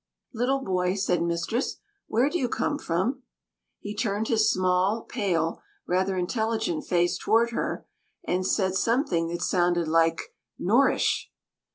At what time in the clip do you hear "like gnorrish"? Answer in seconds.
9.87-11.29